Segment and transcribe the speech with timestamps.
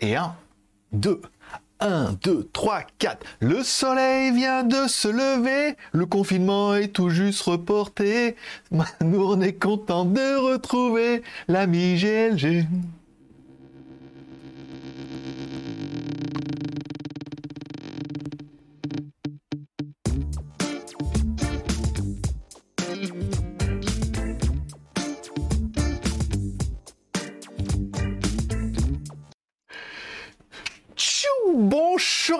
[0.00, 0.34] Et 1,
[0.92, 1.20] 2,
[1.80, 3.26] 1, 2, 3, 4.
[3.40, 8.36] Le soleil vient de se lever, le confinement est tout juste reporté.
[9.02, 12.66] Nous on est content de retrouver l'ami GLG.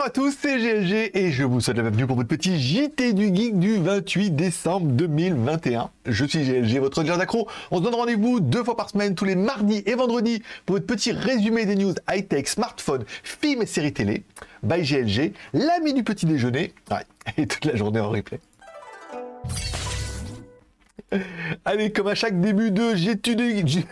[0.00, 3.12] Bonjour à tous, c'est GLG et je vous souhaite la bienvenue pour votre petit JT
[3.12, 5.90] du Geek du 28 décembre 2021.
[6.06, 7.46] Je suis GLG, votre leader d'accro.
[7.70, 10.86] On se donne rendez-vous deux fois par semaine, tous les mardis et vendredis, pour votre
[10.86, 14.22] petit résumé des news high-tech, smartphone, films et séries télé.
[14.62, 16.72] By GLG, l'ami du petit déjeuner,
[17.36, 18.40] et toute la journée en replay.
[21.64, 23.84] Allez, comme à chaque début de j'étudie,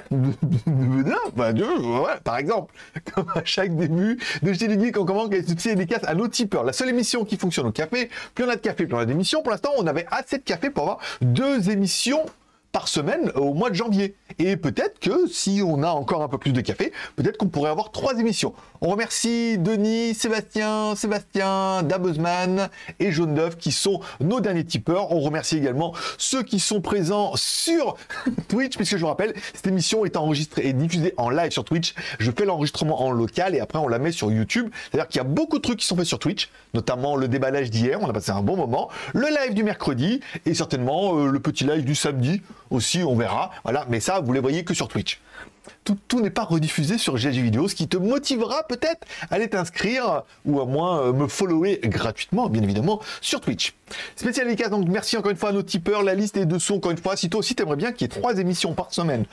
[2.24, 2.72] par exemple,
[3.12, 6.64] comme à chaque début de j'étudie, on commence des dédicaces à nos tipeurs.
[6.64, 9.06] La seule émission qui fonctionne au café, plus on a de café, plus on a
[9.06, 9.42] d'émissions.
[9.42, 12.24] Pour l'instant, on avait assez de café pour avoir deux émissions
[12.72, 14.14] par semaine au mois de janvier.
[14.38, 17.70] Et peut-être que si on a encore un peu plus de café, peut-être qu'on pourrait
[17.70, 18.54] avoir trois émissions.
[18.80, 22.68] On remercie Denis, Sébastien, Sébastien, Dabuzman
[23.00, 25.10] et Jaune d'œuf qui sont nos derniers tipeurs.
[25.12, 27.96] On remercie également ceux qui sont présents sur
[28.48, 31.94] Twitch, puisque je vous rappelle, cette émission est enregistrée et diffusée en live sur Twitch.
[32.18, 34.70] Je fais l'enregistrement en local et après on la met sur YouTube.
[34.90, 37.70] C'est-à-dire qu'il y a beaucoup de trucs qui sont faits sur Twitch, notamment le déballage
[37.70, 41.40] d'hier, on a passé un bon moment, le live du mercredi et certainement euh, le
[41.40, 43.50] petit live du samedi aussi, on verra.
[43.64, 45.20] Voilà, mais ça, vous les voyez que sur Twitch.
[45.84, 50.22] Tout, n'est pas rediffusé sur GG Vidéo, ce qui te motivera peut-être à aller t'inscrire
[50.44, 53.74] ou à moins euh, me follower gratuitement, bien évidemment, sur Twitch.
[54.16, 56.02] Spécial dédicace, donc merci encore une fois à nos tipeurs.
[56.02, 57.16] La liste est dessous, encore une fois.
[57.16, 59.24] Si toi aussi t'aimerais bien qu'il y ait trois émissions par semaine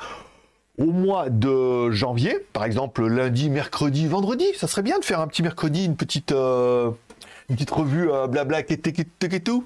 [0.77, 5.27] au mois de janvier, par exemple lundi, mercredi, vendredi, ça serait bien de faire un
[5.27, 6.31] petit mercredi, une petite.
[6.31, 6.91] Euh,
[7.49, 9.65] une petite revue euh, blabla et tout.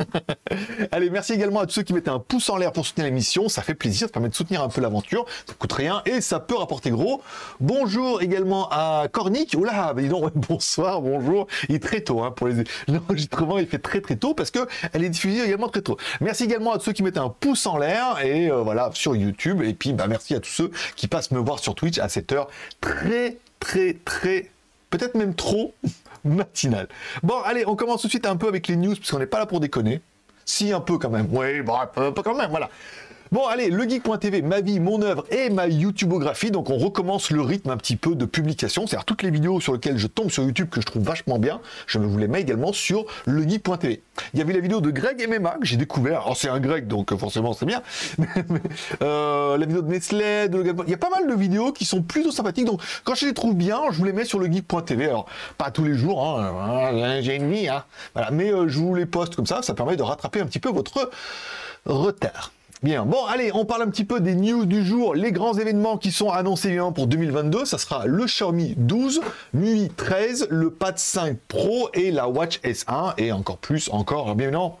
[0.92, 3.48] Allez, merci également à tous ceux qui mettaient un pouce en l'air pour soutenir l'émission.
[3.48, 5.26] Ça fait plaisir, ça permet de soutenir un peu l'aventure.
[5.46, 7.22] Ça coûte rien et ça peut rapporter gros.
[7.60, 9.54] Bonjour également à Cornic.
[9.58, 11.46] Oula, bah dis donc, bonsoir, bonjour.
[11.68, 13.58] Il est très tôt hein, pour les l'enregistrement.
[13.58, 15.98] Il fait très très tôt parce que elle est diffusée également très tôt.
[16.20, 19.14] Merci également à tous ceux qui mettaient un pouce en l'air et euh, voilà sur
[19.14, 19.62] YouTube.
[19.62, 22.32] Et puis bah merci à tous ceux qui passent me voir sur Twitch à cette
[22.32, 22.48] heure
[22.80, 24.50] très très très
[24.90, 25.74] peut-être même trop
[26.36, 26.88] matinale.
[27.22, 29.38] Bon, allez, on commence tout de suite un peu avec les news, puisqu'on n'est pas
[29.38, 30.00] là pour déconner.
[30.44, 31.28] Si, un peu quand même.
[31.30, 32.68] Oui, bon, un peu quand même, voilà.
[33.32, 36.50] Bon, allez, legeek.tv, ma vie, mon œuvre et ma YouTubeographie.
[36.50, 38.86] Donc, on recommence le rythme un petit peu de publication.
[38.86, 41.62] C'est-à-dire toutes les vidéos sur lesquelles je tombe sur YouTube que je trouve vachement bien,
[41.86, 44.02] je me vous les mets également sur legeek.tv.
[44.34, 46.24] Il y avait la vidéo de Greg MMA que j'ai découvert.
[46.24, 47.82] Alors, c'est un Greg, donc forcément, c'est bien.
[49.02, 52.02] euh, la vidéo de Nestlé, de il y a pas mal de vidéos qui sont
[52.02, 52.66] plutôt sympathiques.
[52.66, 55.06] Donc, quand je les trouve bien, je vous les mets sur legeek.tv.
[55.06, 55.24] Alors,
[55.56, 57.22] pas tous les jours, hein.
[57.22, 57.82] j'ai une vie, hein.
[58.12, 58.30] Voilà.
[58.30, 59.62] Mais euh, je vous les poste comme ça.
[59.62, 61.08] Ça permet de rattraper un petit peu votre
[61.86, 62.52] retard.
[62.82, 65.98] Bien, bon, allez, on parle un petit peu des news du jour, les grands événements
[65.98, 67.64] qui sont annoncés pour 2022.
[67.64, 69.20] Ça sera le Xiaomi 12,
[69.54, 74.48] MUI 13, le Pad 5 Pro et la Watch S1 et encore plus, encore, bien
[74.48, 74.80] évidemment,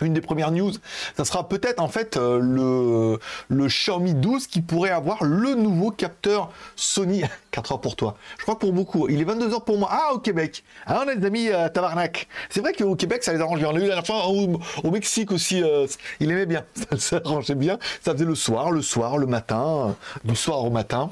[0.00, 0.72] une des premières news,
[1.16, 3.18] ça sera peut-être en fait euh, le,
[3.48, 8.16] le Xiaomi 12 qui pourrait avoir le nouveau capteur Sony 4 heures pour toi.
[8.38, 9.88] Je crois que pour beaucoup, il est 22 heures pour moi.
[9.92, 10.64] Ah au Québec.
[10.86, 12.28] Ah on a des amis à Tabarnak.
[12.50, 13.68] C'est vrai qu'au Québec ça les arrange bien.
[13.68, 15.86] On l'a eu la fois au, Mexique aussi, euh,
[16.20, 16.64] il aimait bien.
[16.98, 17.78] Ça, arrangeait bien.
[18.02, 19.92] Ça faisait le soir, le soir, le matin, euh,
[20.24, 21.10] du soir au matin.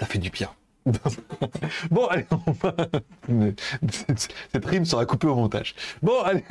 [0.00, 0.48] Ça fait du bien.
[1.90, 2.26] Bon, allez,
[4.52, 5.74] cette rime sera coupée au montage.
[6.02, 6.44] Bon, allez,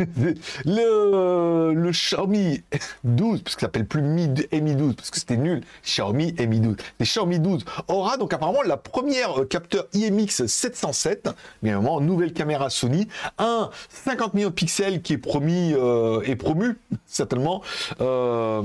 [0.66, 2.62] le, le Xiaomi
[3.04, 6.76] 12, parce qu'il s'appelle plus Mi, Mi 12, parce que c'était nul, Xiaomi Mi 12.
[7.00, 11.30] Les Xiaomi 12 aura donc apparemment la première euh, capteur IMX 707,
[11.62, 16.36] bien évidemment, nouvelle caméra Sony, un 50 millions de pixels qui est promis euh, et
[16.36, 18.62] promu, certainement, 50 euh,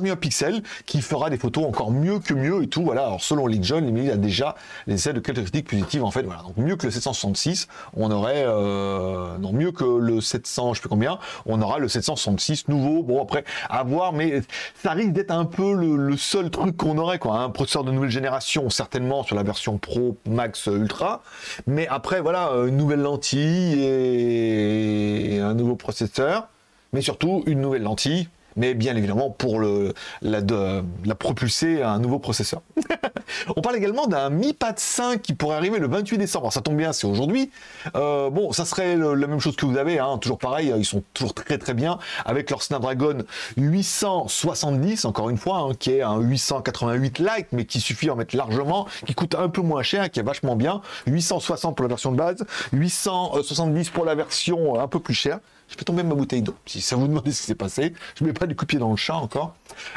[0.00, 3.22] millions de pixels, qui fera des photos encore mieux que mieux et tout, voilà, alors
[3.22, 4.56] selon les jeunes, il a déjà
[4.86, 6.22] les de quelques critiques positives en fait.
[6.22, 10.82] Voilà, donc mieux que le 766, on aurait euh, non mieux que le 700, je
[10.82, 13.02] sais combien, on aura le 766 nouveau.
[13.02, 14.42] Bon après à voir, mais
[14.82, 17.38] ça risque d'être un peu le, seul truc qu'on aurait quoi.
[17.38, 21.22] Un processeur de nouvelle génération certainement sur la version Pro, Max, Ultra,
[21.66, 26.48] mais après voilà une nouvelle lentille et un nouveau processeur,
[26.92, 32.62] mais surtout une nouvelle lentille mais bien évidemment pour la, propulser à un nouveau processeur.
[33.56, 36.52] On parle également d'un Mi Pad 5 qui pourrait arriver le 28 décembre.
[36.52, 37.50] ça tombe bien, c'est aujourd'hui.
[37.94, 41.02] Euh, bon, ça serait la même chose que vous avez, hein, toujours pareil, ils sont
[41.14, 43.18] toujours très très bien avec leur Snapdragon
[43.56, 48.16] 870, encore une fois, hein, qui est un 888 Lite, mais qui suffit à en
[48.16, 50.80] mettre largement, qui coûte un peu moins cher, qui est vachement bien.
[51.06, 55.38] 860 pour la version de base, 870 pour la version un peu plus chère.
[55.70, 56.56] Je fais tomber ma bouteille d'eau.
[56.66, 58.80] Si ça vous demande ce qui s'est passé, je ne mets pas du coup pied
[58.80, 59.54] dans le chat encore.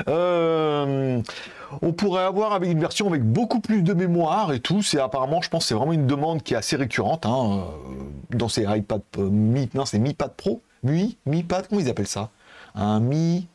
[0.08, 1.20] Euh,
[1.82, 4.84] on pourrait avoir avec une version avec beaucoup plus de mémoire et tout.
[4.84, 8.50] C'est apparemment, je pense, c'est vraiment une demande qui est assez récurrente hein, euh, dans
[8.50, 9.68] ces iPad euh, Mi.
[9.74, 12.30] Non, c'est Mi Pad Pro, Mi, Mi Pad, comment ils appellent ça?
[12.76, 13.48] Un Mi.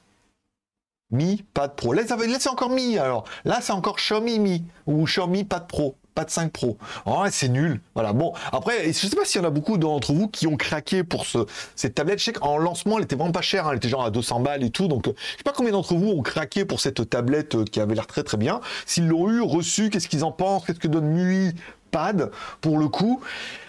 [1.12, 1.92] Mi Pad Pro.
[1.92, 3.24] Là, c'est encore Mi alors.
[3.44, 5.94] Là, c'est encore Xiaomi Mi ou Xiaomi Pad Pro
[6.24, 6.78] de 5 Pro.
[7.06, 7.80] Oh, c'est nul.
[7.94, 8.12] Voilà.
[8.12, 11.04] Bon, après, je sais pas s'il y en a beaucoup d'entre vous qui ont craqué
[11.04, 11.38] pour ce,
[11.76, 12.18] cette tablette.
[12.18, 13.66] Je sais qu'en lancement, elle était vraiment pas chère.
[13.66, 13.70] Hein.
[13.72, 14.88] Elle était genre à 200 balles et tout.
[14.88, 17.80] Donc, euh, je sais pas combien d'entre vous ont craqué pour cette tablette euh, qui
[17.80, 18.60] avait l'air très très bien.
[18.86, 20.64] S'ils l'ont eu, reçu, qu'est-ce qu'ils en pensent?
[20.64, 21.54] Qu'est-ce que donne MUI?
[21.90, 22.30] Pad
[22.60, 23.20] pour le coup.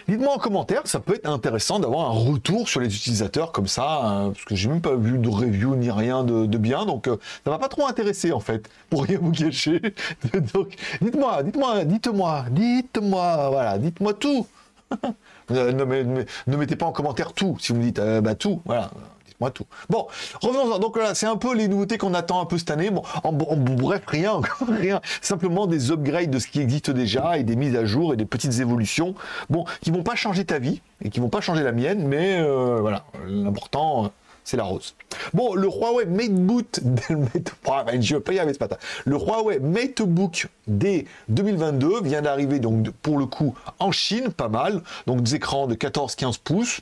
[0.08, 4.00] Dites-moi en commentaire, ça peut être intéressant d'avoir un retour sur les utilisateurs comme ça,
[4.02, 7.16] hein, parce que j'ai même pas vu de review ni rien de, bien, donc euh,
[7.44, 9.80] ça m'a pas trop intéressé en fait, pour rien vous cacher.
[10.52, 14.46] donc dites-moi, dites-moi, dites-moi, dites-moi, voilà, dites-moi tout.
[15.50, 18.90] ne, mettez pas en commentaire tout, si vous me dites euh, bah tout, voilà
[19.48, 19.64] tout.
[19.88, 20.06] Bon,
[20.42, 20.78] revenons-en.
[20.78, 22.90] Donc là, c'est un peu les nouveautés qu'on attend un peu cette année.
[22.90, 25.00] Bon, en, bref, rien, rien.
[25.22, 28.26] Simplement des upgrades de ce qui existe déjà et des mises à jour et des
[28.26, 29.14] petites évolutions.
[29.48, 32.38] Bon, qui vont pas changer ta vie et qui vont pas changer la mienne, mais
[32.38, 34.12] euh, voilà, l'important.
[34.44, 34.94] c'est la rose.
[35.32, 36.66] Bon, le Huawei MateBook,
[38.00, 38.76] je vais pas y ce matin.
[39.06, 44.82] Le Huawei MateBook D 2022 vient d'arriver donc pour le coup en Chine, pas mal.
[45.06, 46.80] Donc des écrans de 14-15 pouces.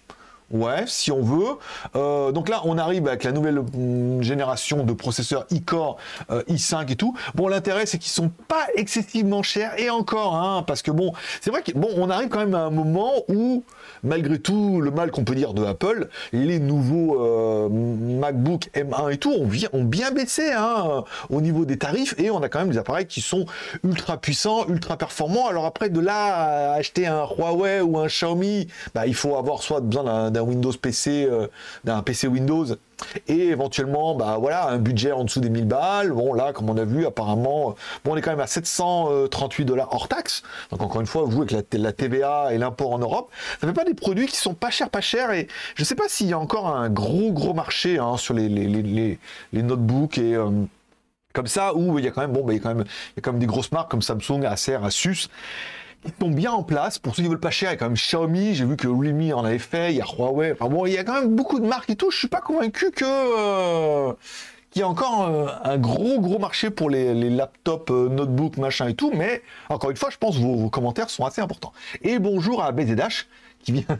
[0.51, 1.59] Ouais, si on veut.
[1.95, 5.99] Euh, donc là, on arrive avec la nouvelle hum, génération de processeurs e-core,
[6.31, 7.15] euh, i5 et tout.
[7.35, 11.13] Bon, l'intérêt, c'est qu'ils sont pas excessivement chers et encore, hein, parce que bon,
[11.43, 13.63] c'est vrai que bon, on arrive quand même à un moment où,
[14.03, 19.17] malgré tout le mal qu'on peut dire de Apple, les nouveaux euh, MacBook M1 et
[19.19, 22.79] tout ont, bien baissé hein, au niveau des tarifs et on a quand même des
[22.79, 23.47] appareils qui sont
[23.85, 25.49] ultra puissants, ultra performants.
[25.49, 29.63] Alors après, de là à acheter un Huawei ou un Xiaomi, bah, il faut avoir
[29.63, 31.47] soit besoin d'un Windows PC, euh,
[31.85, 32.67] d'un PC Windows,
[33.27, 36.13] et éventuellement, bah voilà, un budget en dessous des 1000 balles.
[36.13, 37.75] Bon, là, comme on a vu, apparemment,
[38.05, 40.43] bon, on est quand même à 738 dollars hors taxe.
[40.71, 43.31] Donc, encore une fois, vous, avec la, TVA et l'import en Europe,
[43.61, 45.33] ça fait pas des produits qui sont pas chers, pas chers.
[45.33, 48.49] Et je sais pas s'il y a encore un gros, gros marché hein, sur les,
[48.49, 50.35] les, notebooks et.
[50.35, 50.51] Euh,
[51.35, 52.85] comme ça, où il y a quand même, bon, bah, il y a quand même,
[52.85, 55.29] il y a quand même des grosses marques comme Samsung, Acer, Asus,
[56.05, 56.99] ils sont bien en place.
[56.99, 58.89] Pour ceux qui veulent pas cher, il y a quand même Xiaomi, j'ai vu que
[58.89, 60.53] Realme en avait fait, il y a Huawei.
[60.53, 62.11] Enfin bon, il y a quand même beaucoup de marques et tout.
[62.11, 64.13] Je suis pas convaincu que euh,
[64.71, 68.89] qu'il y a encore euh, un gros gros marché pour les, laptops, euh, notebooks, machin
[68.89, 69.11] et tout.
[69.15, 71.73] Mais encore une fois, je pense que vos, commentaires sont assez importants.
[72.03, 73.27] Et bonjour à BZH
[73.63, 73.99] qui vient,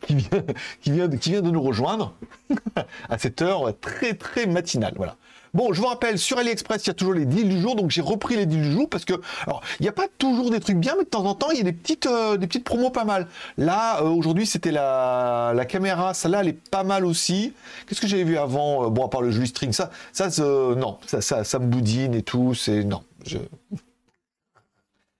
[0.00, 0.44] qui vient,
[0.80, 2.14] qui vient, qui vient de nous rejoindre
[3.08, 4.94] à cette heure très très matinale.
[4.96, 5.16] Voilà.
[5.54, 7.90] Bon, je vous rappelle, sur AliExpress, il y a toujours les deals du jour, donc
[7.90, 9.12] j'ai repris les deals du jour parce que,
[9.46, 11.58] alors, il n'y a pas toujours des trucs bien, mais de temps en temps, il
[11.58, 13.28] y a des petites, euh, des petites promos pas mal.
[13.58, 17.52] Là, euh, aujourd'hui, c'était la, la caméra, celle-là, elle est pas mal aussi.
[17.86, 20.30] Qu'est-ce que j'avais vu avant euh, Bon, à part le Julie String, ça, ça,
[20.74, 23.36] non, ça, ça, ça me boudine et tout, c'est, non, je...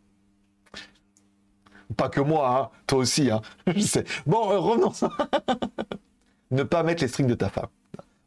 [2.00, 4.06] pas que moi, hein, toi aussi, hein, je sais.
[4.26, 4.94] Bon, revenons.
[6.52, 7.68] ne pas mettre les strings de ta femme.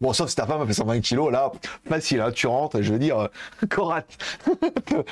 [0.03, 1.53] Bon, sauf si ta femme a fait 120 kilos, là,
[1.89, 3.29] facile, hein, tu rentres, je veux dire,
[3.71, 4.03] Korat.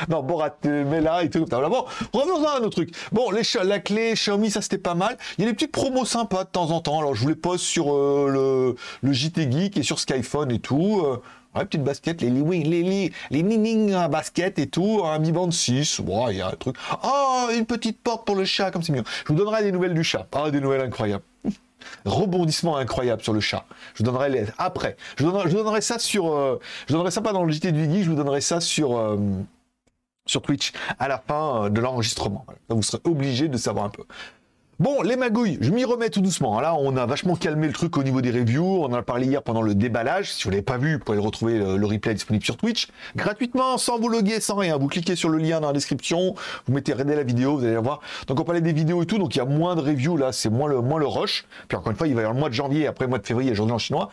[0.08, 1.44] non, Borat, mais là et tout.
[1.44, 2.94] Bon, revenons à un autre truc.
[3.12, 5.16] Bon, les, la clé Xiaomi, ça c'était pas mal.
[5.38, 6.98] Il y a des petites promos sympas de temps en temps.
[6.98, 10.58] Alors, je vous les pose sur euh, le, le, JT Geek et sur Skyphone et
[10.58, 11.02] tout.
[11.04, 11.22] Euh,
[11.54, 16.00] ouais, petite basket, les les les les Nining basket et tout, un Mi Band 6,
[16.30, 16.76] il y a un truc.
[17.04, 19.04] Oh, une petite porte pour le chat, comme c'est mieux.
[19.26, 20.26] Je vous donnerai des nouvelles du chat.
[20.32, 21.24] Ah, des nouvelles incroyables.
[22.04, 23.64] Rebondissement incroyable sur le chat.
[23.94, 24.46] Je vous donnerai les...
[24.58, 24.96] après.
[25.16, 26.32] Je donnerai, je donnerai ça sur.
[26.32, 28.96] Euh, je donnerai ça pas dans le JT du Guy, je vous donnerai ça sur.
[28.96, 29.16] Euh,
[30.26, 32.46] sur Twitch à la fin euh, de l'enregistrement.
[32.68, 34.04] Vous serez obligé de savoir un peu.
[34.80, 36.58] Bon, les magouilles, je m'y remets tout doucement.
[36.58, 38.82] Là, on a vachement calmé le truc au niveau des reviews.
[38.82, 40.32] On en a parlé hier pendant le déballage.
[40.32, 42.88] Si vous l'avez pas vu, vous pouvez le retrouver le, replay disponible sur Twitch.
[43.14, 44.78] Gratuitement, sans vous loguer, sans rien.
[44.78, 46.34] Vous cliquez sur le lien dans la description,
[46.66, 48.00] vous mettez regarder la vidéo, vous allez voir.
[48.26, 50.32] Donc on parlait des vidéos et tout, donc il y a moins de reviews là,
[50.32, 51.44] c'est moins le, moins le rush.
[51.68, 53.18] Puis encore une fois, il va y avoir le mois de janvier, après le mois
[53.18, 54.08] de février, journée en chinois.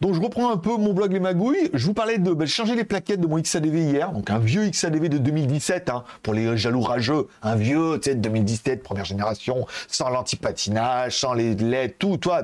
[0.00, 1.70] Donc je reprends un peu mon blog Les Magouilles.
[1.72, 4.68] Je vous parlais de ben, changer les plaquettes de mon XADV hier, donc un vieux
[4.68, 9.04] XADV de 2017, hein, pour les jaloux rageux, un vieux, tu sais, de 2017, première
[9.04, 12.42] génération, sans l'antipatinage, sans les LED, tout, toi,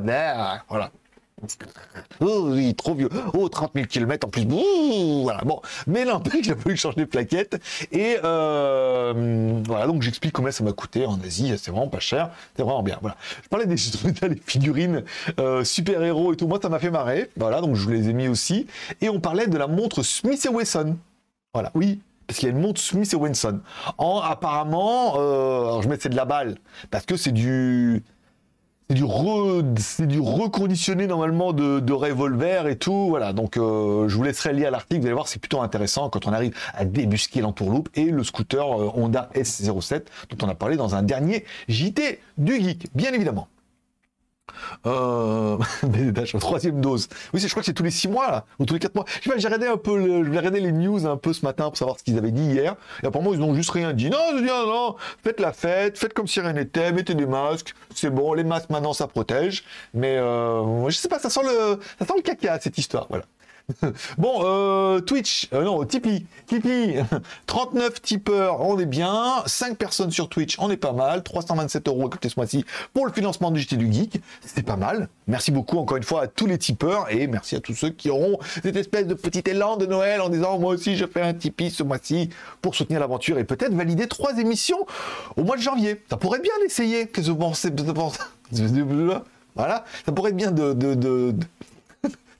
[0.68, 0.90] voilà.
[2.20, 3.08] Oh oui, trop vieux.
[3.34, 4.44] Oh, 30 000 km en plus.
[5.22, 5.60] voilà, bon.
[5.86, 7.60] Mais n'empêche, j'ai fallu changer de plaquettes.
[7.92, 11.54] Et euh, voilà, donc j'explique combien ça m'a coûté en Asie.
[11.58, 12.30] C'est vraiment pas cher.
[12.56, 12.98] C'est vraiment bien.
[13.00, 13.16] Voilà.
[13.42, 13.76] Je parlais des,
[14.46, 15.04] figurines
[15.38, 16.46] euh, super-héros et tout.
[16.46, 17.30] Moi, ça m'a fait marrer.
[17.36, 18.66] Voilà, donc je les ai mis aussi.
[19.00, 20.96] Et on parlait de la montre Smith Wesson.
[21.52, 23.60] Voilà, oui, parce qu'il y a une montre Smith Wesson.
[23.98, 26.58] En apparemment, euh, alors je mets c'est de la balle
[26.90, 28.04] parce que c'est du
[28.90, 29.62] c'est du, re,
[30.00, 33.06] du reconditionné normalement de, revolver et tout.
[33.08, 36.26] Voilà, donc euh, je vous laisserai lire l'article, vous allez voir, c'est plutôt intéressant quand
[36.26, 40.76] on arrive à débusquer l'entourloupe et le scooter euh, Honda S07 dont on a parlé
[40.76, 43.46] dans un dernier JT du Geek, bien évidemment.
[44.86, 45.58] Euh,
[46.40, 47.08] troisième dose.
[47.32, 49.04] Oui, je crois que c'est tous les six mois, là, ou tous les quatre mois.
[49.22, 51.98] Je j'ai regardé un peu, le, regardé les news un peu ce matin pour savoir
[51.98, 52.76] ce qu'ils avaient dit hier.
[53.02, 54.10] Et apparemment, ils n'ont juste rien dit.
[54.10, 58.10] Non, non, non, faites la fête, faites comme si rien n'était, mettez des masques, c'est
[58.10, 59.64] bon, les masques maintenant ça protège.
[59.94, 63.24] Mais euh, je sais pas, ça sent le, ça sent le caca cette histoire, voilà.
[64.18, 67.02] bon, euh, Twitch, euh, non, Tipeee, Tipeee,
[67.46, 72.06] 39 tipeurs, on est bien, 5 personnes sur Twitch, on est pas mal, 327 euros
[72.06, 75.08] écoutez ce mois-ci pour le financement du JT du Geek, c'est pas mal.
[75.26, 78.10] Merci beaucoup encore une fois à tous les tipeurs et merci à tous ceux qui
[78.10, 81.34] auront cette espèce de petit élan de Noël en disant moi aussi je fais un
[81.34, 82.30] Tipeee ce mois-ci
[82.62, 84.86] pour soutenir l'aventure et peut-être valider trois émissions
[85.36, 86.02] au mois de janvier.
[86.10, 87.70] Ça pourrait bien l'essayer, que je pensez?
[89.56, 91.34] Voilà, ça pourrait être bien de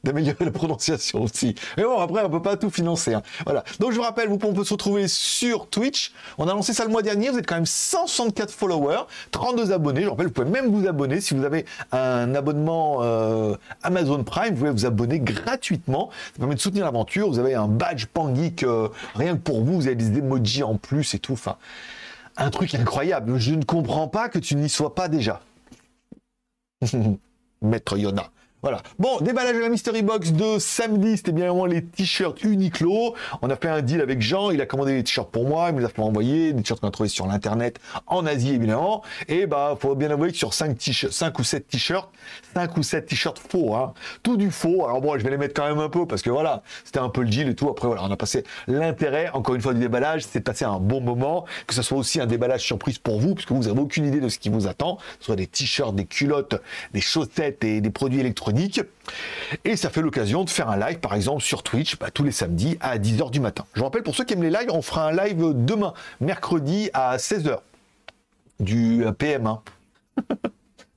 [0.04, 1.54] d'améliorer la prononciation aussi.
[1.76, 3.14] Mais bon, après, on peut pas tout financer.
[3.14, 3.22] Hein.
[3.44, 3.64] Voilà.
[3.78, 6.12] Donc, je vous rappelle, vous, on peut se retrouver sur Twitch.
[6.38, 7.30] On a lancé ça le mois dernier.
[7.30, 10.00] Vous êtes quand même 164 followers, 32 abonnés.
[10.00, 11.20] Je vous rappelle, vous pouvez même vous abonner.
[11.20, 16.10] Si vous avez un abonnement euh, Amazon Prime, vous pouvez vous abonner gratuitement.
[16.32, 17.28] Ça permet de soutenir l'aventure.
[17.28, 19.74] Vous avez un badge Pangeek euh, rien que pour vous.
[19.74, 21.34] Vous avez des emojis en plus et tout.
[21.34, 21.56] Enfin,
[22.36, 23.38] un truc incroyable.
[23.38, 25.40] Je ne comprends pas que tu n'y sois pas déjà.
[27.62, 28.30] Maître Yona.
[28.62, 28.82] Voilà.
[28.98, 33.14] Bon, déballage de la Mystery Box de samedi, c'était bien vraiment les t-shirts Uniqlo.
[33.40, 35.76] On a fait un deal avec Jean, il a commandé des t-shirts pour moi, il
[35.76, 39.02] me les a fait envoyer, des t-shirts qu'on a trouvés sur l'internet, en Asie évidemment.
[39.28, 42.10] Et bah, faut bien avouer que sur 5, 5 ou 7 t-shirts,
[42.52, 43.94] 5 ou 7 t-shirts faux, hein.
[44.22, 44.84] Tout du faux.
[44.84, 47.08] Alors bon, je vais les mettre quand même un peu parce que voilà, c'était un
[47.08, 47.70] peu le deal et tout.
[47.70, 50.80] Après voilà, on a passé l'intérêt, encore une fois, du déballage, c'est de passer un
[50.80, 54.04] bon moment, que ce soit aussi un déballage surprise pour vous, puisque vous n'avez aucune
[54.04, 56.60] idée de ce qui vous attend, soit des t-shirts, des culottes,
[56.92, 58.49] des chaussettes et des produits électroniques
[59.64, 62.32] et ça fait l'occasion de faire un live, par exemple, sur Twitch, bah, tous les
[62.32, 63.64] samedis à 10h du matin.
[63.74, 66.90] Je vous rappelle, pour ceux qui aiment les lives, on fera un live demain, mercredi
[66.92, 67.58] à 16h,
[68.60, 69.60] du PM1.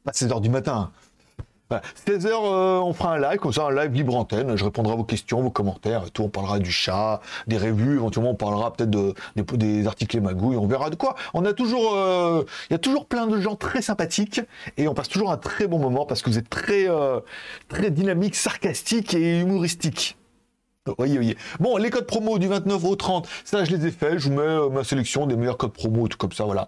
[0.03, 0.91] Pas 16h du matin.
[2.07, 4.55] 16h, euh, on fera un live, comme ça, un live libre antenne.
[4.55, 6.23] Je répondrai à vos questions, vos commentaires et tout.
[6.23, 10.57] On parlera du chat, des revues, éventuellement, on parlera peut-être de, des, articles et magouilles,
[10.57, 11.15] on verra de quoi.
[11.33, 14.41] On a toujours, euh, il y a toujours plein de gens très sympathiques
[14.77, 17.19] et on passe toujours un très bon moment parce que vous êtes très, euh,
[17.69, 20.17] très dynamique, sarcastique et humoristique.
[20.97, 21.37] Voyez, voyez.
[21.61, 24.17] Bon, les codes promo du 29 au 30, ça je les ai faits.
[24.17, 26.67] Je vous mets ma sélection des meilleurs codes promo, tout comme ça, voilà.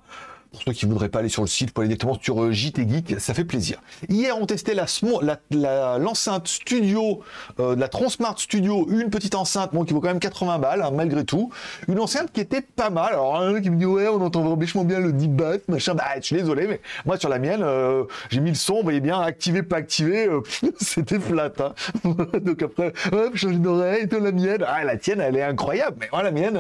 [0.56, 2.88] Pour ceux qui voudraient pas aller sur le site, pour aller directement sur euh, JT
[2.88, 3.82] Geek, ça fait plaisir.
[4.08, 7.20] Hier, on testait l'enceinte studio,
[7.60, 10.92] euh, la Transmart Studio, une petite enceinte, bon, qui vaut quand même 80 balles, hein,
[10.94, 11.52] malgré tout.
[11.90, 13.14] Une enceinte qui était pas mal.
[13.16, 15.94] Alors, un qui me dit, ouais, on entend vachement bien le deep bass, machin.
[15.94, 18.84] Bah, je suis désolé, mais moi, sur la mienne, euh, j'ai mis le son, vous
[18.84, 20.30] voyez bien, activé, pas activé,
[20.80, 21.52] c'était flat.
[21.60, 21.74] Hein.
[22.40, 24.64] Donc après, hop, changer d'oreille, la mienne.
[24.66, 25.98] Ah, la tienne, elle est incroyable.
[26.00, 26.58] Mais la mienne,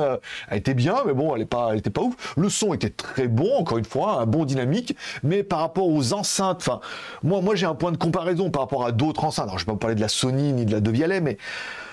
[0.50, 2.36] elle était bien, mais bon, elle est pas, elle était pas ouf.
[2.36, 6.13] Le son était très bon, encore une fois, un bon dynamique, mais par rapport aux
[6.13, 6.80] enceintes, enfin,
[7.24, 9.48] moi, moi j'ai un point de comparaison par rapport à d'autres enceintes.
[9.48, 11.38] Alors, je ne vais pas vous parler de la Sony ni de la Devialet, mais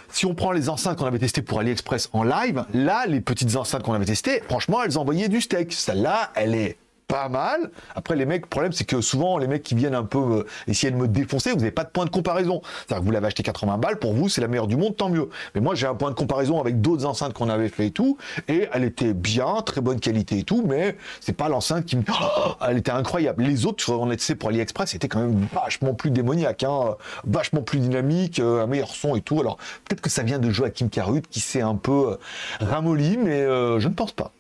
[0.09, 3.57] si on prend les enceintes qu'on avait testées pour AliExpress en live, là, les petites
[3.57, 5.73] enceintes qu'on avait testées, franchement, elles envoyaient du steak.
[5.73, 6.77] Celle-là, elle est
[7.13, 7.71] pas mal.
[7.95, 10.47] Après, les mecs, le problème, c'est que souvent, les mecs qui viennent un peu euh,
[10.67, 12.63] essayer de me défoncer, vous n'avez pas de point de comparaison.
[12.65, 15.11] C'est-à-dire que vous l'avez acheté 80 balles, pour vous, c'est la meilleure du monde, tant
[15.11, 15.29] mieux.
[15.55, 18.17] Mais moi, j'ai un point de comparaison avec d'autres enceintes qu'on avait fait et tout,
[18.49, 22.03] et elle était bien, très bonne qualité et tout, mais c'est pas l'enceinte qui me.
[22.35, 23.43] Oh, elle était incroyable.
[23.43, 27.81] Les autres, on était pour AliExpress, c'était quand même vachement plus démoniaque, hein, vachement plus
[27.81, 29.41] dynamique, euh, un meilleur son et tout.
[29.41, 32.17] Alors, peut-être que ça vient de Joachim Carut qui s'est un peu euh,
[32.61, 34.33] ramolli, mais je ne pense pas.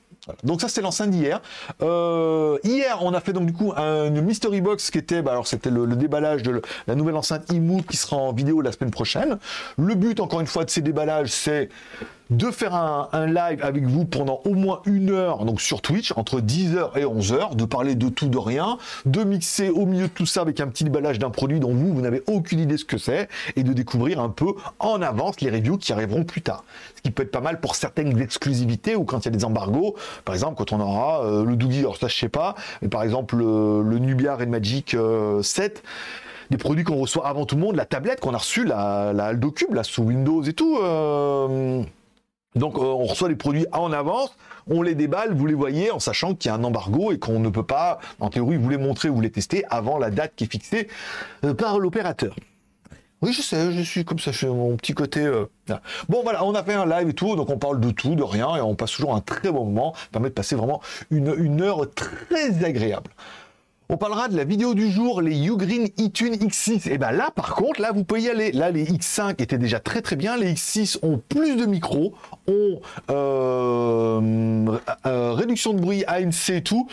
[0.44, 1.42] Donc ça c'était l'enceinte d'hier.
[1.82, 5.46] Euh, hier on a fait donc du coup une mystery box qui était, bah, alors
[5.46, 9.38] c'était le, déballage de la nouvelle enceinte Imout qui sera en vidéo la semaine prochaine.
[9.78, 11.70] Le but encore une fois de ces déballages c'est
[12.32, 16.40] de faire un, live avec vous pendant au moins une heure, donc sur Twitch, entre
[16.40, 20.26] 10h et 11h, de parler de tout, de rien, de mixer au milieu de tout
[20.26, 22.98] ça avec un petit déballage d'un produit dont vous, vous n'avez aucune idée ce que
[22.98, 26.64] c'est, et de découvrir un peu en avance les reviews qui arriveront plus tard.
[26.96, 29.44] Ce qui peut être pas mal pour certaines exclusivités ou quand il y a des
[29.44, 32.88] embargos, par exemple quand on aura euh, le Doogie, alors ça je sais pas, mais
[32.88, 35.42] par exemple le, Nubia Red Magic 7, euh,
[36.50, 39.26] des produits qu'on reçoit avant tout le monde, la tablette qu'on a reçue, la, la
[39.26, 40.78] Aldo Cube, là, sous Windows et tout.
[40.82, 41.82] euh,
[42.54, 44.36] donc euh, on reçoit les produits en avance,
[44.68, 47.38] on les déballe, vous les voyez, en sachant qu'il y a un embargo et qu'on
[47.40, 50.44] ne peut pas, en théorie, vous les montrer ou les tester avant la date qui
[50.44, 50.88] est fixée
[51.44, 52.34] euh, par l'opérateur.
[53.22, 55.20] Oui, je sais, je suis comme ça, je suis mon petit côté.
[55.20, 55.46] euh.
[56.08, 58.22] Bon, voilà, on a fait un live et tout, donc on parle de tout, de
[58.24, 59.94] rien, et on passe toujours un très bon moment.
[59.94, 60.80] Ça permet de passer vraiment
[61.10, 63.12] une heure très agréable.
[63.88, 66.90] On parlera de la vidéo du jour, les Ugreen eTune X6.
[66.90, 68.52] Et ben là, par contre, là, vous pouvez y aller.
[68.52, 70.36] Là, les X5 étaient déjà très très bien.
[70.36, 72.14] Les X6 ont plus de micros,
[72.46, 76.88] ont euh, euh, réduction de bruit, ANC et tout.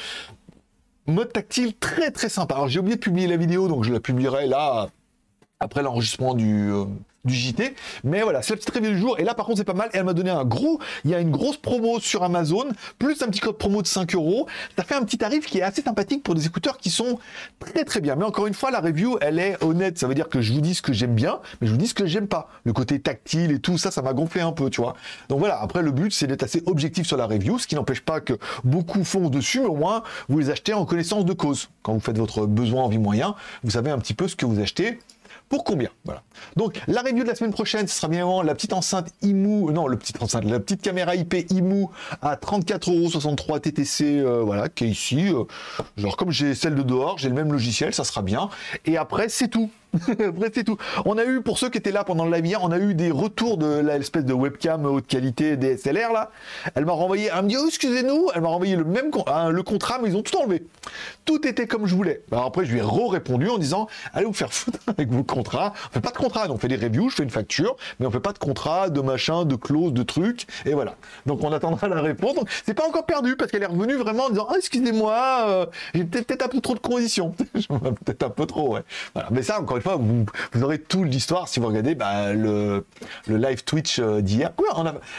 [1.07, 2.55] Mode tactile très très sympa.
[2.55, 4.89] Alors j'ai oublié de publier la vidéo, donc je la publierai là
[5.59, 6.85] après l'enregistrement du, euh,
[7.25, 7.75] du JT.
[8.03, 9.19] Mais voilà, c'est la petite review du jour.
[9.19, 9.89] Et là, par contre, c'est pas mal.
[9.93, 10.79] Elle m'a donné un gros.
[11.05, 12.65] Il y a une grosse promo sur Amazon,
[12.97, 14.47] plus un petit code promo de 5 euros.
[14.77, 17.19] Ça fait un petit tarif qui est assez sympathique pour des écouteurs qui sont
[17.59, 18.15] très très bien.
[18.15, 19.97] Mais encore une fois, la review, elle est honnête.
[19.97, 21.87] Ça veut dire que je vous dis ce que j'aime bien, mais je vous dis
[21.87, 22.49] ce que j'aime pas.
[22.63, 24.95] Le côté tactile et tout ça, ça m'a gonflé un peu, tu vois.
[25.27, 28.01] Donc voilà, après, le but, c'est d'être assez objectif sur la review, ce qui n'empêche
[28.01, 28.33] pas que
[28.63, 31.69] beaucoup font dessus, mais au moins, vous les achetez en connaissance de cause.
[31.83, 34.45] Quand vous faites votre besoin en vie moyen, vous savez un petit peu ce que
[34.45, 34.99] vous achetez
[35.49, 36.23] pour combien Voilà.
[36.55, 39.71] Donc la review de la semaine prochaine, ce sera bien évidemment la petite enceinte IMU,
[39.71, 41.87] non, le petit enceinte, la petite caméra IP IMU
[42.21, 45.33] à 34,63€ TTC, euh, voilà, qui est ici.
[45.33, 45.43] euh,
[45.97, 48.49] genre comme j'ai celle de dehors, j'ai le même logiciel, ça sera bien.
[48.85, 49.69] Et après, c'est tout.
[50.09, 50.77] Après, c'est tout.
[51.05, 53.11] On a eu, pour ceux qui étaient là pendant le live on a eu des
[53.11, 56.31] retours de l'espèce de webcam haute qualité DSLR là.
[56.75, 59.49] Elle m'a renvoyé, elle me dit, oh, excusez-nous, elle m'a renvoyé le même con- hein,
[59.49, 60.63] le contrat, mais ils ont tout enlevé.
[61.25, 62.21] Tout était comme je voulais.
[62.31, 65.73] Alors après, je lui ai re-répondu en disant, allez vous faire foutre avec vos contrats.
[65.89, 68.11] On fait pas de contrat, on fait des reviews, je fais une facture, mais on
[68.11, 70.95] fait pas de contrat, de machin, de clause, de trucs, et voilà.
[71.25, 72.35] Donc on attendra la réponse.
[72.65, 76.03] C'est pas encore perdu parce qu'elle est revenue vraiment en disant, ah, excusez-moi, euh, j'ai
[76.03, 77.31] peut-être peut-être un peu trop de conditions.
[78.05, 78.81] peut-être un peu trop, ouais.
[79.13, 79.29] Voilà.
[79.31, 80.25] Mais ça, encore vous,
[80.63, 82.85] aurez tout l'histoire si vous regardez bah, le,
[83.27, 84.51] live Twitch euh, d'hier.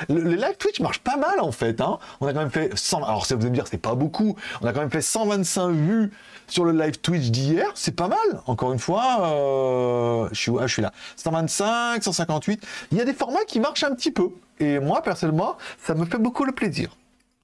[0.09, 1.81] Le, live Twitch marche pas mal en fait.
[1.81, 1.99] Hein.
[2.21, 3.05] On a quand même fait 100.
[3.05, 4.37] Alors ça vous allez dire, c'est pas beaucoup.
[4.61, 6.13] On a quand même fait 125 vues
[6.47, 7.71] sur le live Twitch d'hier.
[7.75, 8.19] C'est pas mal.
[8.47, 10.93] Encore une fois, euh, je, suis, ah, je suis là.
[11.17, 12.67] 125, 158.
[12.93, 14.31] Il y a des formats qui marchent un petit peu.
[14.59, 16.97] Et moi, personnellement, ça me fait beaucoup le plaisir.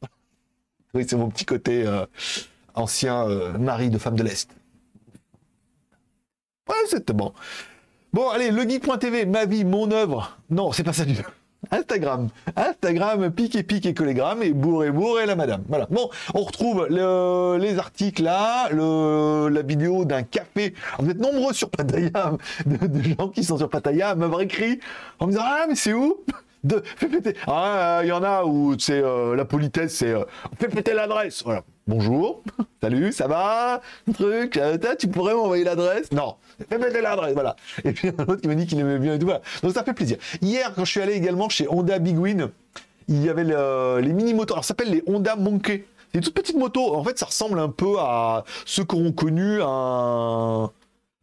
[0.94, 2.06] Oui, c'est mon petit côté euh,
[2.74, 3.26] ancien
[3.58, 4.48] mari de femme de l'Est.
[6.68, 7.32] Ouais, c'était bon.
[8.12, 10.36] Bon, allez, legeek.tv, ma vie, mon œuvre.
[10.50, 11.22] Non, c'est pas ça du tout.
[11.70, 12.28] Instagram.
[12.54, 15.64] Instagram, pique et pique et collégramme et bourre et bourre et la madame.
[15.68, 15.86] Voilà.
[15.90, 20.74] Bon, on retrouve le- les articles là, la vidéo d'un café.
[20.98, 22.10] Vous êtes nombreux sur Pattaya,
[22.66, 24.78] de, gens qui sont sur Pattaya à m'avoir écrit
[25.18, 26.18] en me disant Ah, mais c'est où?
[26.64, 27.34] De, péter.
[27.46, 30.24] Ah, il y en a où c'est euh, la politesse, c'est euh,
[30.58, 31.42] fais péter l'adresse.
[31.44, 31.62] Voilà.
[31.88, 32.42] Bonjour,
[32.82, 33.80] salut, ça va
[34.12, 36.34] Truc, euh, tu pourrais m'envoyer l'adresse Non,
[36.68, 37.54] fais péter l'adresse, voilà.
[37.84, 39.40] Et puis un autre qui me dit qu'il aimait bien et tout, voilà.
[39.62, 40.16] Donc ça fait plaisir.
[40.42, 42.48] Hier, quand je suis allé également chez Honda Big Win,
[43.06, 45.84] il y avait le- les mini-motos, alors ça s'appelle les Honda Monkey.
[46.12, 49.60] C'est des toutes petites motos, en fait ça ressemble un peu à ceux qu'auront connu
[49.62, 50.70] un...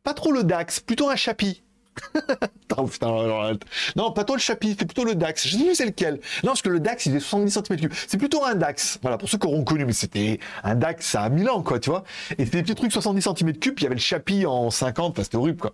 [0.04, 1.63] Pas trop le Dax, plutôt un Chapi.
[3.96, 5.48] Non, pas trop le Chapi, c'est plutôt le Dax.
[5.48, 6.16] Je sais plus c'est lequel.
[6.44, 7.90] Non, parce que le Dax, il est 70 cm3.
[8.08, 9.00] C'est plutôt un Dax.
[9.02, 12.04] Voilà, pour ceux qui auront connu, mais c'était un Dax à Milan, quoi, tu vois.
[12.38, 15.24] Et c'était des petits trucs 70 cm3, il y avait le Chapi en 50, enfin,
[15.24, 15.74] c'était horrible, quoi.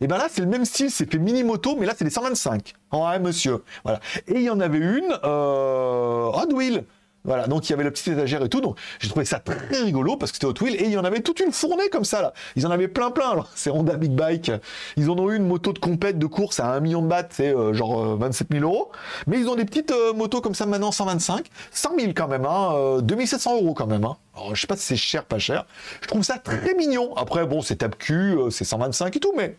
[0.00, 2.10] Et ben là, c'est le même style, c'est fait mini moto, mais là, c'est des
[2.10, 2.74] 125.
[2.90, 3.64] En un monsieur.
[3.82, 4.00] Voilà.
[4.28, 6.84] Et il y en avait une, euh, Hot Wheel.
[7.26, 9.82] Voilà, donc il y avait la petite étagère et tout, donc j'ai trouvé ça très
[9.82, 12.04] rigolo parce que c'était Hot Wheel et il y en avait toute une fournée comme
[12.04, 12.32] ça là.
[12.54, 13.44] Ils en avaient plein plein.
[13.54, 14.52] C'est Honda Big Bike.
[14.96, 17.28] Ils en ont eu une moto de compète de course à 1 million de bahts,
[17.30, 18.90] c'est euh, genre euh, 27 000 euros.
[19.26, 22.44] Mais ils ont des petites euh, motos comme ça maintenant 125, 100 000 quand même,
[22.44, 24.04] hein, euh, 2700 euros quand même.
[24.04, 24.16] Hein.
[24.52, 25.66] Je sais pas si c'est cher, pas cher.
[26.02, 27.14] Je trouve ça très mignon.
[27.16, 29.56] Après, bon, c'est tape cul, euh, c'est 125 et tout, mais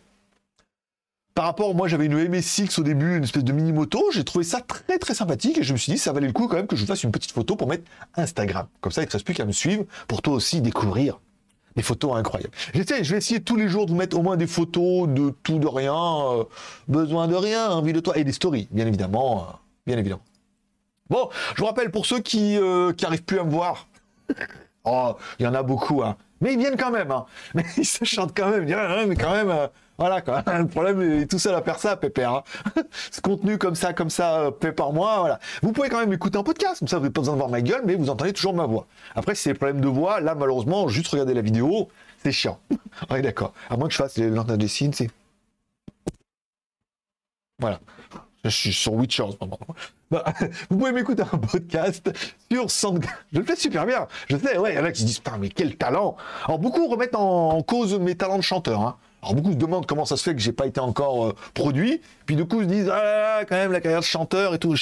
[1.38, 4.44] par rapport, moi j'avais une MSX au début, une espèce de mini moto, j'ai trouvé
[4.44, 6.66] ça très très sympathique et je me suis dit ça valait le coup quand même
[6.66, 7.84] que je fasse une petite photo pour mettre
[8.16, 8.66] Instagram.
[8.80, 11.20] Comme ça, il te reste plus qu'à me suivre pour toi aussi découvrir
[11.76, 12.52] des photos incroyables.
[12.74, 15.60] J'essaie, je vais essayer tous les jours de mettre au moins des photos de tout,
[15.60, 16.42] de rien, euh,
[16.88, 19.52] besoin de rien, envie de toi et des stories, bien évidemment, euh,
[19.86, 20.24] bien évidemment.
[21.08, 23.86] Bon, je vous rappelle pour ceux qui euh, qui arrivent plus à me voir.
[24.82, 26.16] Oh, il y en a beaucoup, hein.
[26.40, 27.26] Mais ils viennent quand même, hein.
[27.54, 28.66] Mais ils se chantent quand même.
[28.72, 29.68] Ah, mais quand même, euh,
[29.98, 30.42] voilà, quoi.
[30.58, 32.32] Le problème, est tout seul à faire ça, Pépère.
[32.32, 32.42] hein.
[33.10, 35.40] Ce contenu comme ça, comme ça, euh, fait par moi, voilà.
[35.62, 37.50] Vous pouvez quand même écouter un podcast, comme ça, vous n'avez pas besoin de voir
[37.50, 38.86] ma gueule, mais vous entendez toujours ma voix.
[39.16, 41.88] Après, si c'est des problèmes de voix, là, malheureusement, juste regarder la vidéo,
[42.22, 42.58] c'est chiant.
[43.10, 43.52] ouais, d'accord.
[43.68, 45.10] À moins que je fasse les lanternes des signes, c'est.
[47.58, 47.80] Voilà.
[48.44, 49.58] Je suis sur Witcher en ce moment.
[50.12, 50.24] Bah,
[50.70, 52.08] vous pouvez m'écouter un podcast
[52.50, 53.12] sur SoundCloud.
[53.32, 54.06] Je le fais super bien.
[54.30, 56.16] Je sais, ouais, il y en a qui se disent, putain, mais quel talent.
[56.44, 58.80] Alors, beaucoup remettent en, en cause mes talents de chanteur.
[58.80, 58.96] Hein.
[59.22, 62.00] Alors beaucoup se demandent comment ça se fait que j'ai pas été encore euh, produit.
[62.26, 64.74] Puis du coup, ils se disent ah quand même la carrière de chanteur et tout.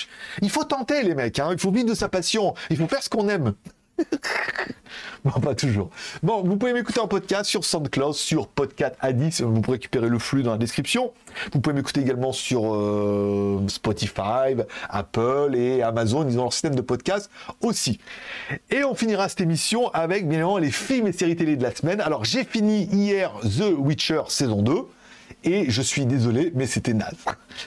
[0.42, 1.38] Il faut tenter les mecs.
[1.38, 1.50] Hein.
[1.52, 2.54] Il faut vivre de sa passion.
[2.70, 3.54] Il faut faire ce qu'on aime.
[5.24, 5.90] bon, pas toujours.
[6.22, 9.42] Bon, vous pouvez m'écouter en podcast sur SoundCloud, sur Podcast Addis.
[9.42, 11.12] Vous pouvez récupérer le flux dans la description.
[11.52, 14.54] Vous pouvez m'écouter également sur euh, Spotify,
[14.88, 16.26] Apple et Amazon.
[16.28, 17.30] Ils ont leur système de podcast
[17.60, 17.98] aussi.
[18.70, 21.74] Et on finira cette émission avec, bien évidemment, les films et séries télé de la
[21.74, 22.00] semaine.
[22.00, 24.86] Alors, j'ai fini hier The Witcher saison 2.
[25.46, 27.14] Et je suis désolé, mais c'était naze.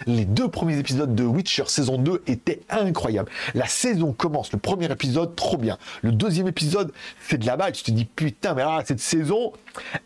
[0.06, 3.32] Les deux premiers épisodes de Witcher saison 2 étaient incroyables.
[3.56, 5.78] La saison commence, le premier épisode, trop bien.
[6.02, 7.72] Le deuxième épisode, c'est de la balle.
[7.72, 9.54] Tu te dis, putain, mais là, cette saison,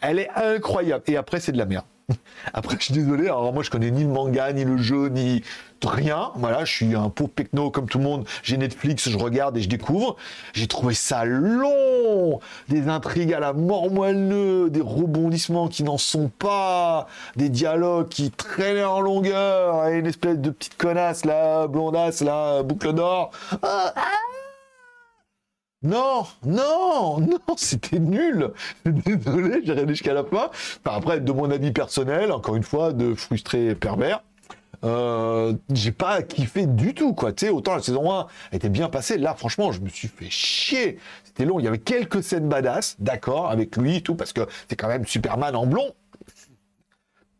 [0.01, 1.03] elle est incroyable.
[1.07, 1.85] Et après, c'est de la merde.
[2.53, 5.43] Après, je suis désolé, alors moi je connais ni le manga, ni le jeu, ni
[5.87, 6.31] rien.
[6.35, 8.25] Voilà, je suis un pauvre pecno comme tout le monde.
[8.43, 10.15] J'ai Netflix, je regarde et je découvre.
[10.53, 16.29] J'ai trouvé ça long, des intrigues à la mort moelleux, des rebondissements qui n'en sont
[16.29, 22.21] pas, des dialogues qui traînaient en longueur, et une espèce de petite connasse là, blondasse
[22.21, 23.31] là, boucle d'or.
[23.61, 24.42] Ah, ah
[25.83, 28.51] non, non, non, c'était nul.
[28.85, 30.49] Désolé, j'ai regardé jusqu'à la fin.
[30.85, 34.23] Après, de mon avis personnel, encore une fois, de frustré pervers,
[34.85, 37.33] euh, j'ai pas kiffé du tout, quoi.
[37.33, 40.29] Tu sais, autant la saison 1 était bien passée, là, franchement, je me suis fait
[40.29, 40.99] chier.
[41.25, 44.75] C'était long, il y avait quelques scènes badass, d'accord, avec lui tout, parce que c'est
[44.75, 45.91] quand même Superman en blond.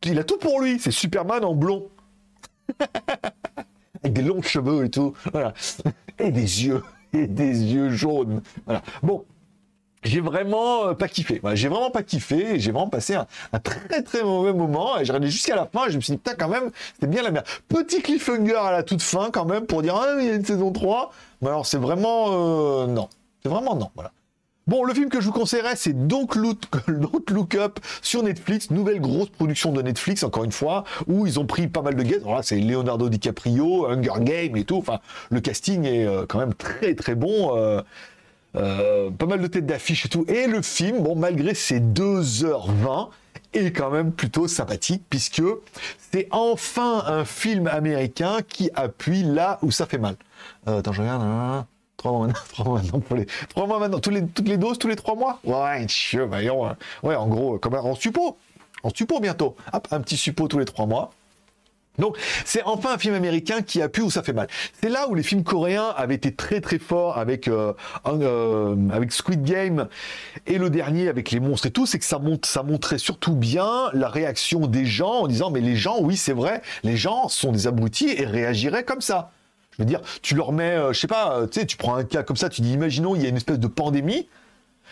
[0.03, 1.87] Il a tout pour lui, c'est Superman en blond.
[4.03, 5.13] avec des longs cheveux et tout.
[6.19, 6.83] Et des yeux
[7.27, 8.41] des yeux jaunes.
[8.65, 8.81] Voilà.
[9.03, 9.25] Bon,
[10.03, 11.41] j'ai vraiment euh, pas kiffé.
[11.53, 12.59] j'ai vraiment pas kiffé.
[12.59, 14.97] J'ai vraiment passé un, très très mauvais moment.
[14.97, 15.87] Et j'ai regardé jusqu'à la fin.
[15.87, 17.45] Et je me suis dit, putain, quand même, c'était bien la merde.
[17.67, 20.45] Petit cliffhanger à la toute fin, quand même, pour dire, ah, il y a une
[20.45, 21.11] saison 3.
[21.41, 22.27] Mais alors, c'est vraiment.
[22.29, 23.07] Euh, non.
[23.41, 23.89] C'est vraiment non.
[23.95, 24.11] Voilà.
[24.65, 26.59] Bon, le film que je vous conseillerais, c'est Don't Look,
[27.31, 31.45] Look Up sur Netflix, nouvelle grosse production de Netflix, encore une fois, où ils ont
[31.45, 32.21] pris pas mal de guests.
[32.21, 34.77] Alors là, c'est Leonardo DiCaprio, Hunger Game et tout.
[34.77, 37.57] Enfin, le casting est euh, quand même très très bon.
[37.57, 37.81] Euh,
[38.55, 40.23] euh, pas mal de têtes d'affiche et tout.
[40.29, 43.09] Et le film, bon, malgré ses 2h20,
[43.51, 45.43] est quand même plutôt sympathique, puisque
[46.11, 50.15] c'est enfin un film américain qui appuie là où ça fait mal.
[50.65, 51.21] attends, je regarde.
[51.21, 51.67] Hein.
[52.03, 52.27] Trois mois
[52.81, 53.25] maintenant, pour les.
[53.49, 55.39] Trois mois maintenant, toutes les doses tous les trois mois?
[55.45, 55.87] Ouais,
[56.27, 56.67] voyons.
[56.67, 56.75] Hein.
[57.01, 58.37] Ouais, en gros, comme en suppôt.
[58.83, 59.55] En suppôt bientôt.
[59.71, 61.11] Hop, un petit suppôt tous les trois mois.
[61.99, 64.47] Donc, c'est enfin un film américain qui a pu où ça fait mal.
[64.81, 67.73] C'est là où les films coréens avaient été très très forts avec euh,
[68.07, 69.87] euh, avec Squid Game
[70.47, 73.35] et le dernier avec les monstres et tout, c'est que ça montre ça montrait surtout
[73.35, 77.29] bien la réaction des gens en disant mais les gens, oui c'est vrai, les gens
[77.29, 79.31] sont des abrutis et réagiraient comme ça.
[79.77, 81.95] Je veux dire, tu leur mets, euh, je sais pas, euh, tu sais, tu prends
[81.95, 84.27] un cas comme ça, tu dis, imaginons, il y a une espèce de pandémie,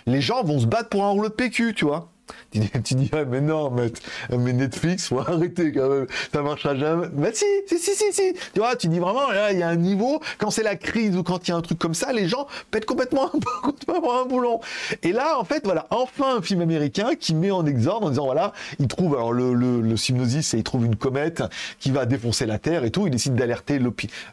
[0.07, 2.09] les gens vont se battre pour un rouleau de PQ, tu vois.
[2.51, 3.91] Tu, dis, ah, mais non, mais,
[4.37, 7.07] mais, Netflix, faut arrêter quand même, ça marchera jamais.
[7.13, 8.33] Mais si, si, si, si.
[8.53, 11.23] Tu vois, tu dis vraiment, il y a un niveau, quand c'est la crise ou
[11.23, 14.59] quand il y a un truc comme ça, les gens pètent complètement un, un boulon.
[15.03, 18.25] Et là, en fait, voilà, enfin un film américain qui met en exorde en disant,
[18.25, 19.95] voilà, il trouve, alors le, le, le
[20.41, 21.43] c'est il trouve une comète
[21.79, 23.79] qui va défoncer la Terre et tout, il décide d'alerter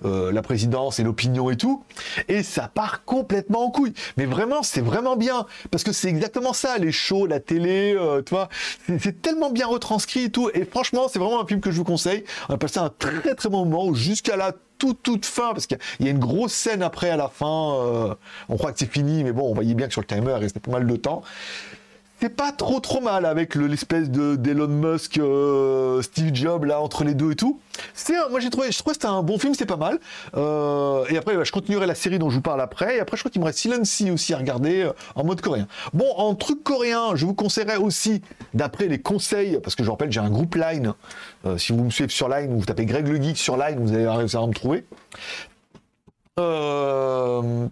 [0.04, 1.82] euh, la présidence et l'opinion et tout,
[2.28, 3.94] et ça part complètement en couille.
[4.16, 8.22] Mais vraiment, c'est vraiment bien, parce que c'est exactement ça, les shows, la télé, euh,
[9.00, 10.50] c'est tellement bien retranscrit et tout.
[10.54, 12.24] Et franchement, c'est vraiment un film que je vous conseille.
[12.48, 15.78] On a passé un très très bon moment jusqu'à la toute toute fin parce qu'il
[16.00, 17.74] y a une grosse scène après à la fin.
[17.74, 18.14] Euh,
[18.48, 20.42] on croit que c'est fini, mais bon, on voyait bien que sur le timer, il
[20.42, 21.22] restait pas mal de temps
[22.20, 27.04] c'est pas trop trop mal avec l'espèce de d'Elon Musk, euh, Steve Jobs là entre
[27.04, 27.60] les deux et tout.
[27.94, 30.00] C'est moi j'ai trouvé, je trouve que c'était un bon film, c'est pas mal.
[30.36, 32.96] Euh, et après, je continuerai la série dont je vous parle après.
[32.96, 35.68] Et après, je crois qu'il me reste Sea aussi à regarder euh, en mode coréen.
[35.92, 38.20] Bon, en truc coréen, je vous conseillerais aussi,
[38.52, 40.94] d'après les conseils, parce que je rappelle, j'ai un groupe Line.
[41.56, 44.08] si vous me suivez sur Line, vous tapez Greg le Geek sur Line, vous allez
[44.08, 44.84] réussir à me trouver.
[46.36, 47.70] un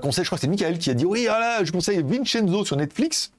[0.00, 2.76] conseil, je crois que c'est Michael qui a dit oui, voilà, je conseille Vincenzo sur
[2.76, 3.30] Netflix.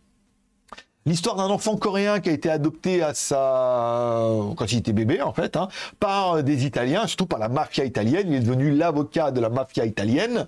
[1.08, 5.34] L'histoire d'un enfant coréen qui a été adopté à sa quand il était bébé en
[5.34, 5.68] fait hein,
[6.00, 8.26] par des Italiens, surtout par la mafia italienne.
[8.30, 10.48] Il est devenu l'avocat de la mafia italienne.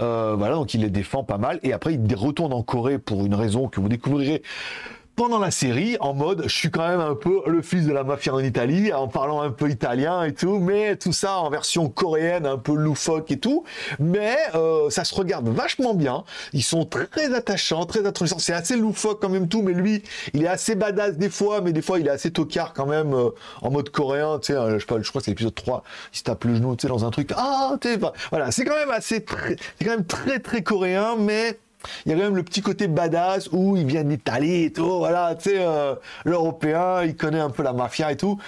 [0.00, 1.60] Euh, voilà, donc il les défend pas mal.
[1.62, 4.42] Et après, il retourne en Corée pour une raison que vous découvrirez
[5.18, 8.04] pendant la série en mode je suis quand même un peu le fils de la
[8.04, 11.88] mafia en Italie en parlant un peu italien et tout mais tout ça en version
[11.88, 13.64] coréenne un peu loufoque et tout.
[13.98, 16.22] Mais euh, ça se regarde vachement bien.
[16.52, 20.04] Ils sont très attachants très attachants c'est assez loufoque quand même tout mais lui
[20.34, 23.12] il est assez badass des fois mais des fois il est assez tocard quand même
[23.12, 23.30] euh,
[23.62, 26.18] en mode coréen tu sais euh, je, pas, je crois que c'est l'épisode 3 il
[26.18, 27.32] se tape le genou tu sais dans un truc.
[27.36, 27.98] Ah tu sais
[28.30, 29.24] voilà c'est quand même assez
[29.80, 31.58] c'est quand même très très coréen mais
[32.04, 34.98] il y a quand même le petit côté badass où il vient d'Italie et tout,
[34.98, 38.38] voilà, tu sais, euh, l'Européen, il connaît un peu la mafia et tout.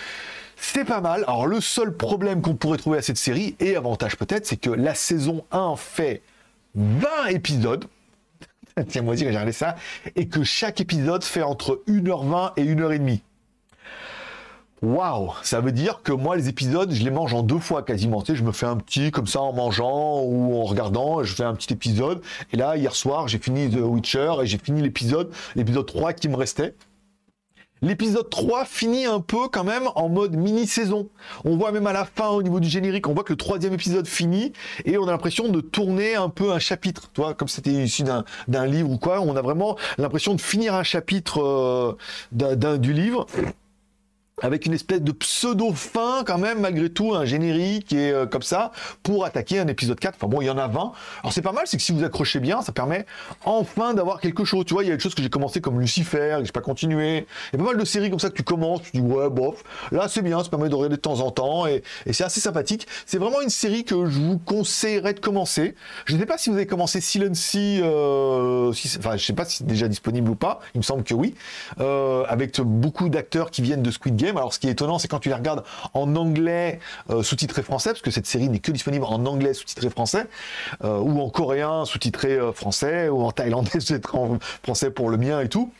[0.56, 1.24] C'est pas mal.
[1.26, 4.70] Alors le seul problème qu'on pourrait trouver à cette série, et avantage peut-être, c'est que
[4.70, 6.22] la saison 1 fait
[6.74, 7.86] 20 épisodes.
[8.88, 9.76] Tiens, moi j'ai regardé ça.
[10.16, 13.20] Et que chaque épisode fait entre 1h20 et 1h30.
[14.82, 18.22] Waouh Ça veut dire que moi, les épisodes, je les mange en deux fois quasiment.
[18.22, 21.34] Tu sais, je me fais un petit comme ça en mangeant ou en regardant, je
[21.34, 22.22] fais un petit épisode.
[22.52, 26.28] Et là, hier soir, j'ai fini The Witcher et j'ai fini l'épisode, l'épisode 3 qui
[26.30, 26.74] me restait.
[27.82, 31.08] L'épisode 3 finit un peu quand même en mode mini-saison.
[31.44, 33.72] On voit même à la fin au niveau du générique, on voit que le troisième
[33.72, 34.52] épisode finit
[34.84, 37.10] et on a l'impression de tourner un peu un chapitre.
[37.14, 38.02] Tu vois, comme c'était issu
[38.48, 41.96] d'un livre ou quoi, on a vraiment l'impression de finir un chapitre euh,
[42.32, 43.26] d'un du livre
[44.42, 48.72] avec une espèce de pseudo-fin quand même, malgré tout, un générique et euh, comme ça,
[49.02, 50.14] pour attaquer un épisode 4.
[50.16, 50.92] Enfin bon, il y en a 20.
[51.22, 53.06] Alors c'est pas mal, c'est que si vous accrochez bien, ça permet
[53.44, 54.64] enfin d'avoir quelque chose.
[54.64, 56.60] Tu vois, il y a des choses que j'ai commencé comme Lucifer, que j'ai pas
[56.60, 57.26] continué.
[57.52, 59.28] Il y a pas mal de séries comme ça que tu commences, tu dis ouais,
[59.30, 59.62] bof.
[59.92, 62.86] Là, c'est bien, ça permet de regarder de temps en temps et, c'est assez sympathique.
[63.06, 65.74] C'est vraiment une série que je vous conseillerais de commencer.
[66.06, 69.44] Je ne sais pas si vous avez commencé Silency, euh, si, enfin, je sais pas
[69.44, 70.60] si c'est déjà disponible ou pas.
[70.74, 71.34] Il me semble que oui.
[71.80, 74.29] Euh, avec beaucoup d'acteurs qui viennent de Squid Game.
[74.36, 75.64] Alors, ce qui est étonnant, c'est quand tu les regardes
[75.94, 79.90] en anglais euh, sous-titré français, parce que cette série n'est que disponible en anglais sous-titré
[79.90, 80.26] français,
[80.84, 84.18] euh, ou en coréen sous-titré euh, français, ou en thaïlandais sous-titré
[84.62, 85.70] français pour le mien et tout.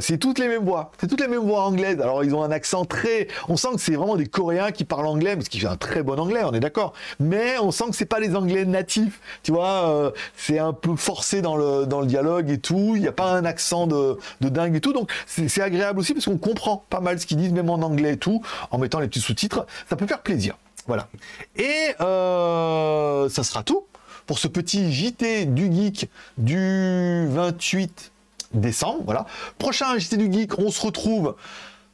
[0.00, 0.92] c'est toutes les mêmes voix.
[1.00, 2.00] C'est toutes les mêmes voix anglaises.
[2.00, 3.28] Alors, ils ont un accent très.
[3.48, 6.02] On sent que c'est vraiment des Coréens qui parlent anglais, parce qu'ils font un très
[6.02, 6.92] bon anglais, on est d'accord.
[7.20, 9.20] Mais on sent que c'est pas les anglais natifs.
[9.42, 12.92] Tu vois, c'est un peu forcé dans le, dans le dialogue et tout.
[12.94, 14.92] Il n'y a pas un accent de, de dingue et tout.
[14.92, 18.14] Donc, c'est agréable aussi parce qu'on comprend pas mal ce qu'ils disent, même en anglais
[18.14, 19.66] et tout, en mettant les petits sous-titres.
[19.88, 20.56] Ça peut faire plaisir.
[20.86, 21.08] Voilà.
[21.56, 23.84] Et euh, ça sera tout
[24.26, 28.12] pour ce petit JT du Geek du 28
[28.54, 29.02] décembre.
[29.04, 29.26] Voilà.
[29.58, 31.34] Prochain JT du Geek, on se retrouve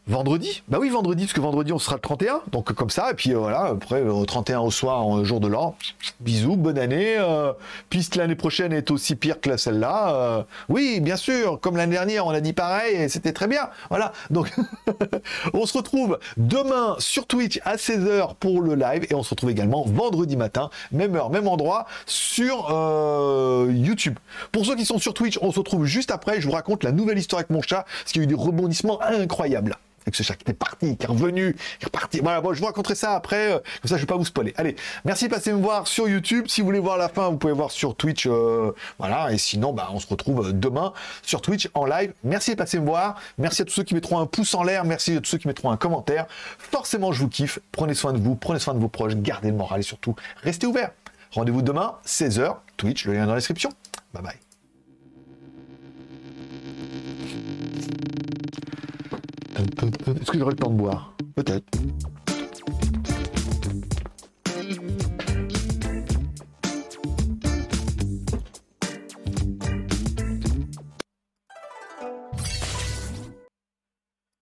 [0.08, 2.40] Vendredi Bah oui, vendredi, parce que vendredi, on sera le 31.
[2.50, 3.12] Donc, comme ça.
[3.12, 5.76] Et puis, euh, voilà, après, au 31 au soir, en jour de l'an.
[6.18, 7.14] Bisous, bonne année.
[7.18, 7.52] Euh,
[7.88, 10.12] puisque l'année prochaine est aussi pire que celle-là.
[10.12, 11.60] Euh, oui, bien sûr.
[11.60, 13.68] Comme l'année dernière, on a dit pareil et c'était très bien.
[13.90, 14.12] Voilà.
[14.30, 14.52] Donc,
[15.54, 19.06] on se retrouve demain sur Twitch à 16h pour le live.
[19.08, 22.70] Et on se retrouve également vendredi matin, même heure, même endroit, sur
[23.70, 24.18] YouTube.
[24.50, 26.40] Pour ceux qui sont sur Twitch, on se retrouve juste après.
[26.40, 28.34] Je vous raconte la nouvelle histoire avec mon chat, parce qu'il y a eu des
[28.34, 32.20] rebondissements incroyables avec ce chat qui était parti, qui est revenu, qui est reparti.
[32.20, 34.52] Voilà, bon, je vous raconterai ça après, euh, comme ça je vais pas vous spoiler.
[34.56, 36.46] Allez, merci de passer me voir sur YouTube.
[36.48, 38.26] Si vous voulez voir la fin, vous pouvez voir sur Twitch.
[38.26, 42.12] Euh, voilà, et sinon, bah, on se retrouve euh, demain sur Twitch en live.
[42.24, 43.16] Merci de passer me voir.
[43.38, 44.84] Merci à tous ceux qui mettront un pouce en l'air.
[44.84, 46.26] Merci à tous ceux qui mettront un commentaire.
[46.58, 47.58] Forcément, je vous kiffe.
[47.72, 50.66] Prenez soin de vous, prenez soin de vos proches, gardez le moral et surtout, restez
[50.66, 50.90] ouverts.
[51.32, 53.70] Rendez-vous demain, 16h, Twitch, le lien dans la description.
[54.12, 54.51] Bye bye.
[59.62, 61.14] Est-ce que j'aurai le temps de boire?
[61.34, 61.78] Peut-être.